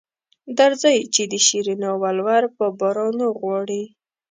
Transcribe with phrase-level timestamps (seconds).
[0.57, 3.83] درځئ چې د شیرینو ولور په بارونو غواړي.